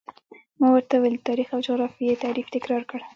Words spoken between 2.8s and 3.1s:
کړ.